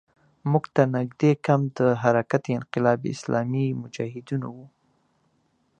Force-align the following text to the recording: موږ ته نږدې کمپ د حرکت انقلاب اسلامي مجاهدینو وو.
موږ 0.51 0.63
ته 0.75 0.83
نږدې 0.95 1.31
کمپ 1.45 1.65
د 1.79 1.81
حرکت 2.03 2.43
انقلاب 2.57 2.99
اسلامي 3.15 3.67
مجاهدینو 3.81 4.49
وو. 4.55 4.67